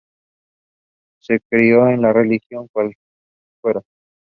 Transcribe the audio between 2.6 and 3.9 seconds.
cuáquera.